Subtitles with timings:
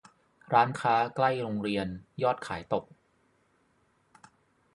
[0.53, 1.87] ร้านค้าใกล้โรงเรียน
[2.21, 2.85] ยอดขายตก